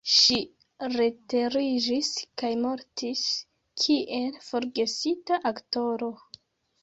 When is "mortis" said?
2.63-3.21